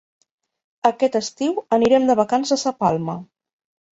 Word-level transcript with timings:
Aquest 0.89 1.17
estiu 1.19 1.59
anirem 1.77 2.09
de 2.11 2.17
vacances 2.21 2.65
a 2.71 2.75
Palma. 2.85 3.19